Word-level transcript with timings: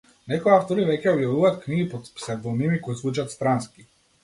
Некои 0.31 0.53
автори 0.53 0.85
веќе 0.87 1.11
објавуваат 1.11 1.61
книги 1.67 1.85
под 1.93 2.11
псевдоними 2.17 2.83
кои 2.89 2.99
звучат 3.05 3.37
странски. 3.39 3.89